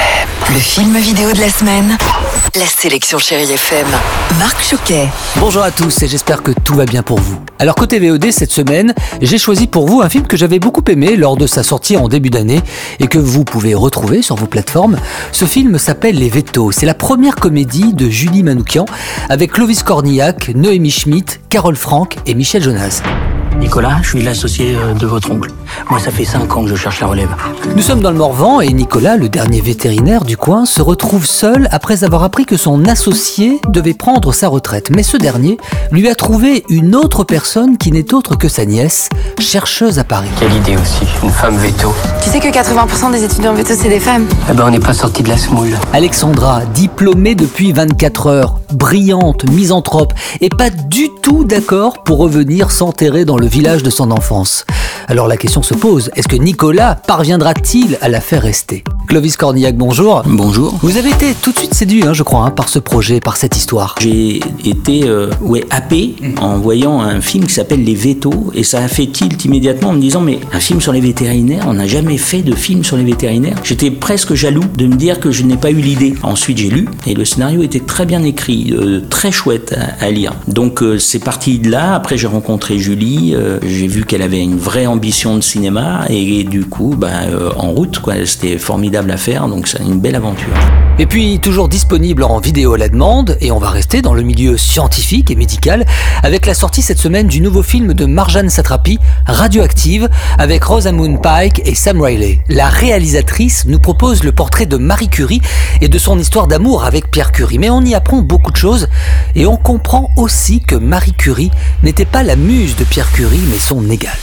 FM. 0.00 0.54
Le 0.54 0.58
film 0.58 0.96
vidéo 0.98 1.32
de 1.32 1.40
la 1.40 1.50
semaine. 1.50 1.96
La 2.54 2.66
sélection 2.66 3.18
Chéri 3.18 3.44
FM. 3.52 3.86
Marc 4.38 4.62
Choquet. 4.62 5.08
Bonjour 5.36 5.62
à 5.62 5.70
tous 5.70 6.02
et 6.02 6.08
j'espère 6.08 6.42
que 6.42 6.52
tout 6.52 6.74
va 6.74 6.86
bien 6.86 7.02
pour 7.02 7.18
vous. 7.18 7.38
Alors 7.58 7.74
côté 7.74 7.98
VOD 7.98 8.30
cette 8.30 8.50
semaine, 8.50 8.94
j'ai 9.20 9.36
choisi 9.36 9.66
pour 9.66 9.86
vous 9.86 10.00
un 10.00 10.08
film 10.08 10.26
que 10.26 10.36
j'avais 10.36 10.58
beaucoup 10.58 10.82
aimé 10.88 11.16
lors 11.16 11.36
de 11.36 11.46
sa 11.46 11.62
sortie 11.62 11.96
en 11.96 12.08
début 12.08 12.30
d'année 12.30 12.60
et 12.98 13.08
que 13.08 13.18
vous 13.18 13.44
pouvez 13.44 13.74
retrouver 13.74 14.22
sur 14.22 14.36
vos 14.36 14.46
plateformes. 14.46 14.96
Ce 15.32 15.44
film 15.44 15.78
s'appelle 15.78 16.16
Les 16.16 16.30
Vétos. 16.30 16.72
C'est 16.72 16.86
la 16.86 16.94
première 16.94 17.36
comédie 17.36 17.92
de 17.92 18.08
Julie 18.08 18.42
Manoukian 18.42 18.86
avec 19.28 19.52
Clovis 19.52 19.82
Cornillac, 19.82 20.50
Noémie 20.54 20.90
Schmidt, 20.90 21.40
Carole 21.50 21.76
Franck 21.76 22.16
et 22.26 22.34
Michel 22.34 22.62
Jonas. 22.62 23.02
Nicolas, 23.58 23.98
je 24.02 24.08
suis 24.08 24.22
l'associé 24.22 24.74
euh, 24.76 24.94
de 24.94 25.06
votre 25.06 25.30
oncle. 25.30 25.50
Moi, 25.90 25.98
ça 26.00 26.10
fait 26.10 26.24
5 26.24 26.56
ans 26.56 26.62
que 26.62 26.68
je 26.68 26.76
cherche 26.76 27.00
la 27.00 27.06
relève. 27.06 27.30
Nous 27.76 27.82
sommes 27.82 28.00
dans 28.00 28.10
le 28.10 28.16
Morvan 28.16 28.60
et 28.60 28.72
Nicolas, 28.72 29.16
le 29.16 29.28
dernier 29.28 29.60
vétérinaire 29.60 30.24
du 30.24 30.36
coin, 30.36 30.66
se 30.66 30.82
retrouve 30.82 31.26
seul 31.26 31.68
après 31.70 32.04
avoir 32.04 32.22
appris 32.22 32.44
que 32.44 32.56
son 32.56 32.84
associé 32.86 33.60
devait 33.68 33.94
prendre 33.94 34.32
sa 34.32 34.48
retraite. 34.48 34.90
Mais 34.90 35.02
ce 35.02 35.16
dernier 35.16 35.58
lui 35.90 36.08
a 36.08 36.14
trouvé 36.14 36.64
une 36.68 36.94
autre 36.94 37.24
personne 37.24 37.78
qui 37.78 37.92
n'est 37.92 38.14
autre 38.14 38.36
que 38.36 38.48
sa 38.48 38.64
nièce, 38.64 39.08
chercheuse 39.38 39.98
à 39.98 40.04
Paris. 40.04 40.28
Quelle 40.38 40.54
idée 40.54 40.76
aussi, 40.76 41.04
une 41.22 41.30
femme 41.30 41.56
veto. 41.56 41.92
Tu 42.22 42.30
sais 42.30 42.40
que 42.40 42.48
80% 42.48 43.12
des 43.12 43.24
étudiants 43.24 43.54
veto, 43.54 43.72
c'est 43.76 43.88
des 43.88 44.00
femmes. 44.00 44.26
Eh 44.50 44.54
ben, 44.54 44.64
on 44.66 44.70
n'est 44.70 44.78
pas 44.78 44.94
sorti 44.94 45.22
de 45.22 45.28
la 45.28 45.36
semoule. 45.36 45.76
Alexandra, 45.92 46.62
diplômée 46.74 47.34
depuis 47.34 47.72
24 47.72 48.26
heures, 48.26 48.58
brillante, 48.72 49.48
misanthrope 49.50 50.12
et 50.40 50.48
pas 50.48 50.70
du 50.70 51.08
tout 51.22 51.44
d'accord 51.44 52.02
pour 52.02 52.18
revenir 52.18 52.70
s'enterrer 52.70 53.24
dans 53.24 53.36
le 53.36 53.46
village 53.46 53.82
de 53.82 53.90
son 53.90 54.10
enfance. 54.10 54.64
Alors 55.08 55.28
la 55.28 55.36
question 55.36 55.62
se 55.62 55.74
pose, 55.74 56.10
est-ce 56.14 56.28
que 56.28 56.36
Nicolas 56.36 56.94
parviendra-t-il 56.94 57.98
à 58.00 58.08
la 58.08 58.20
faire 58.20 58.42
rester 58.42 58.84
Clovis 59.08 59.36
Cornillac, 59.36 59.76
bonjour. 59.76 60.22
Bonjour. 60.26 60.78
Vous 60.82 60.96
avez 60.96 61.10
été 61.10 61.34
tout 61.34 61.50
de 61.50 61.58
suite 61.58 61.74
séduit, 61.74 62.04
hein, 62.06 62.12
je 62.12 62.22
crois, 62.22 62.44
hein, 62.44 62.50
par 62.50 62.68
ce 62.68 62.78
projet, 62.78 63.18
par 63.18 63.36
cette 63.36 63.56
histoire. 63.56 63.96
J'ai 64.00 64.40
été 64.64 65.08
euh, 65.08 65.30
ouais, 65.40 65.64
happé 65.70 66.14
en 66.40 66.58
voyant 66.58 67.00
un 67.00 67.20
film 67.20 67.46
qui 67.46 67.54
s'appelle 67.54 67.82
Les 67.82 67.94
Vétos 67.94 68.52
et 68.54 68.62
ça 68.62 68.78
a 68.78 68.86
fait 68.88 69.06
tilt 69.06 69.44
immédiatement 69.44 69.88
en 69.88 69.92
me 69.94 70.00
disant 70.00 70.20
mais 70.20 70.38
un 70.52 70.60
film 70.60 70.80
sur 70.80 70.92
les 70.92 71.00
vétérinaires, 71.00 71.64
on 71.66 71.74
n'a 71.74 71.88
jamais 71.88 72.18
fait 72.18 72.42
de 72.42 72.54
film 72.54 72.84
sur 72.84 72.96
les 72.96 73.04
vétérinaires. 73.04 73.56
J'étais 73.64 73.90
presque 73.90 74.34
jaloux 74.34 74.64
de 74.76 74.86
me 74.86 74.94
dire 74.94 75.18
que 75.18 75.32
je 75.32 75.42
n'ai 75.42 75.56
pas 75.56 75.70
eu 75.70 75.80
l'idée. 75.80 76.14
Ensuite 76.22 76.58
j'ai 76.58 76.70
lu 76.70 76.86
et 77.06 77.14
le 77.14 77.24
scénario 77.24 77.62
était 77.62 77.80
très 77.80 78.06
bien 78.06 78.22
écrit, 78.22 78.72
euh, 78.72 79.00
très 79.10 79.32
chouette 79.32 79.74
à, 79.76 80.04
à 80.04 80.10
lire. 80.10 80.34
Donc 80.46 80.82
euh, 80.82 80.98
c'est 80.98 81.18
parti 81.18 81.58
de 81.58 81.70
là. 81.70 81.94
Après 81.94 82.16
j'ai 82.16 82.28
rencontré 82.28 82.78
Julie, 82.78 83.34
euh, 83.34 83.58
j'ai 83.66 83.88
vu 83.88 84.04
qu'elle 84.04 84.22
avait 84.22 84.40
une 84.40 84.56
vraie 84.56 84.86
ambition 84.90 85.36
de 85.36 85.40
cinéma 85.40 86.04
et, 86.08 86.44
du 86.44 86.64
coup 86.64 86.94
bah, 86.96 87.22
euh, 87.28 87.50
en 87.56 87.70
route 87.70 87.98
quoi. 88.00 88.14
C'était 88.24 88.58
formidable 88.58 89.10
à 89.10 89.16
faire 89.16 89.48
donc 89.48 89.68
c'est 89.68 89.82
une 89.82 90.00
belle 90.00 90.16
aventure. 90.16 90.54
Et 90.98 91.06
puis 91.06 91.38
toujours 91.38 91.68
disponible 91.68 92.22
en 92.22 92.40
vidéo 92.40 92.74
à 92.74 92.78
la 92.78 92.90
demande, 92.90 93.38
et 93.40 93.50
on 93.52 93.58
va 93.58 93.70
rester 93.70 94.02
dans 94.02 94.12
le 94.12 94.22
milieu 94.22 94.58
scientifique 94.58 95.30
et 95.30 95.34
médical 95.34 95.86
avec 96.22 96.44
la 96.44 96.52
sortie 96.52 96.82
cette 96.82 96.98
semaine 96.98 97.26
du 97.26 97.40
nouveau 97.40 97.62
film 97.62 97.94
de 97.94 98.04
Marjane 98.04 98.50
Satrapi, 98.50 98.98
Radioactive, 99.26 100.10
avec 100.36 100.62
Rosamund 100.62 101.22
Pike 101.22 101.62
et 101.64 101.74
Sam 101.74 102.02
Riley. 102.02 102.40
La 102.50 102.68
réalisatrice 102.68 103.64
nous 103.66 103.78
propose 103.78 104.24
le 104.24 104.32
portrait 104.32 104.66
de 104.66 104.76
Marie 104.76 105.08
Curie 105.08 105.40
et 105.80 105.88
de 105.88 105.98
son 105.98 106.18
histoire 106.18 106.48
d'amour 106.48 106.84
avec 106.84 107.10
Pierre 107.10 107.32
Curie. 107.32 107.58
Mais 107.58 107.70
on 107.70 107.80
y 107.80 107.94
apprend 107.94 108.20
beaucoup 108.20 108.52
de 108.52 108.56
choses 108.56 108.88
et 109.34 109.46
on 109.46 109.56
comprend 109.56 110.10
aussi 110.18 110.60
que 110.60 110.74
Marie 110.74 111.14
Curie 111.14 111.50
n'était 111.82 112.04
pas 112.04 112.22
la 112.22 112.36
muse 112.36 112.76
de 112.76 112.84
Pierre 112.84 113.10
Curie, 113.10 113.40
mais 113.50 113.58
son 113.58 113.88
égale. 113.88 114.18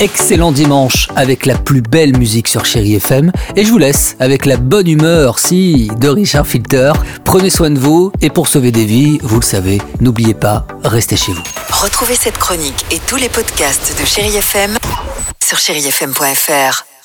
Excellent 0.00 0.52
dimanche 0.52 1.08
avec 1.16 1.46
la 1.46 1.56
plus 1.56 1.80
belle 1.80 2.16
musique 2.16 2.48
sur 2.48 2.64
Chéri 2.66 2.94
FM 2.96 3.32
et 3.56 3.64
je 3.64 3.70
vous 3.70 3.78
laisse 3.78 4.16
avec 4.20 4.44
la 4.44 4.56
bonne 4.56 4.88
humeur, 4.88 5.38
si, 5.38 5.90
de 5.98 6.08
Richard 6.08 6.46
Filter. 6.46 6.92
Prenez 7.24 7.50
soin 7.50 7.70
de 7.70 7.78
vous 7.78 8.12
et 8.20 8.30
pour 8.30 8.48
sauver 8.48 8.72
des 8.72 8.84
vies, 8.84 9.18
vous 9.22 9.40
le 9.40 9.44
savez, 9.44 9.80
n'oubliez 10.00 10.34
pas, 10.34 10.66
restez 10.84 11.16
chez 11.16 11.32
vous. 11.32 11.42
Retrouvez 11.70 12.14
cette 12.14 12.38
chronique 12.38 12.84
et 12.90 12.98
tous 13.06 13.16
les 13.16 13.28
podcasts 13.28 13.98
de 13.98 14.04
Chéri 14.04 14.36
FM 14.36 14.76
sur 15.42 15.58
chérifm.fr. 15.58 16.95